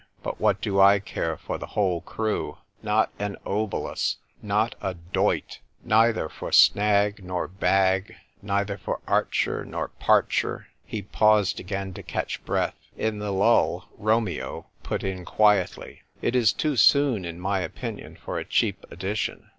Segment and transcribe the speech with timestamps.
[0.23, 2.57] But what do I care for the whole crew?
[2.81, 9.89] Not an obolus, not a doit— neither for Snagg nor Bagg, neither for Archer nor
[9.89, 12.77] Parcher." He paused again to catch breath.
[12.97, 18.39] In the lull, Romeo put in quietly," It is too soon, in my opinion, for
[18.39, 19.49] a cheap edition."